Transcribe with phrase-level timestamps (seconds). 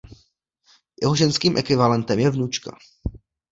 [1.01, 2.77] Jeho ženským ekvivalentem je vnučka.